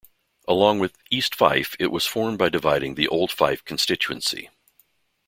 [0.47, 4.49] Along with East Fife, it was formed by dividing the old Fife constituency.